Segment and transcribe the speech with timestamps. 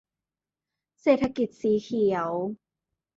[1.01, 2.31] เศรษฐกิจสีเขียว